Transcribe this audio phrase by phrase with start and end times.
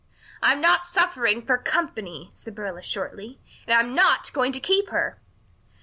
[0.41, 3.39] "I'm not suffering for company," said Marilla shortly.
[3.67, 5.21] "And I'm not going to keep her."